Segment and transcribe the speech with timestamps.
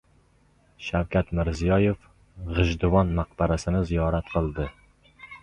[0.85, 1.99] Shavkat Mirziyoyev
[2.57, 4.69] G‘ijduvoniy maqbarasini ziyorat qildi